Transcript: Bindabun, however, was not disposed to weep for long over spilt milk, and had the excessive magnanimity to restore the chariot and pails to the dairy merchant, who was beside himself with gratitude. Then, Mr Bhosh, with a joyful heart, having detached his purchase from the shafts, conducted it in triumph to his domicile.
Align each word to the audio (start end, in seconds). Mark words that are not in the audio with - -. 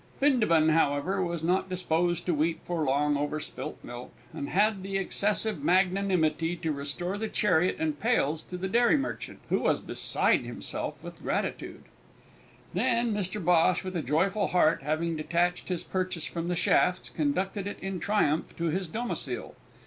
Bindabun, 0.19 0.69
however, 0.69 1.21
was 1.23 1.43
not 1.43 1.69
disposed 1.69 2.25
to 2.25 2.33
weep 2.33 2.61
for 2.63 2.83
long 2.83 3.15
over 3.17 3.39
spilt 3.39 3.77
milk, 3.83 4.11
and 4.33 4.49
had 4.49 4.81
the 4.81 4.97
excessive 4.97 5.63
magnanimity 5.63 6.55
to 6.55 6.71
restore 6.71 7.19
the 7.19 7.27
chariot 7.27 7.75
and 7.77 7.99
pails 7.99 8.41
to 8.41 8.57
the 8.57 8.67
dairy 8.67 8.97
merchant, 8.97 9.37
who 9.49 9.59
was 9.59 9.79
beside 9.79 10.39
himself 10.43 11.03
with 11.03 11.21
gratitude. 11.21 11.83
Then, 12.73 13.13
Mr 13.13 13.39
Bhosh, 13.39 13.83
with 13.83 13.95
a 13.95 14.01
joyful 14.01 14.47
heart, 14.47 14.81
having 14.81 15.15
detached 15.15 15.67
his 15.67 15.83
purchase 15.83 16.25
from 16.25 16.47
the 16.47 16.55
shafts, 16.55 17.07
conducted 17.11 17.67
it 17.67 17.77
in 17.79 17.99
triumph 17.99 18.57
to 18.57 18.63
his 18.71 18.87
domicile. 18.87 19.53